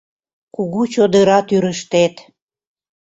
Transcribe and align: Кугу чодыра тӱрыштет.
Кугу 0.55 0.81
чодыра 0.93 1.39
тӱрыштет. 1.47 2.15